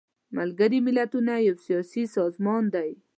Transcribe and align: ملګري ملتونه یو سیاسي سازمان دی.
ملګري 0.37 0.79
ملتونه 0.87 1.33
یو 1.47 1.55
سیاسي 1.65 2.03
سازمان 2.15 2.63
دی. 2.73 2.91